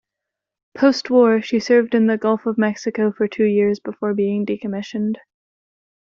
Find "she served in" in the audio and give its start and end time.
1.43-2.07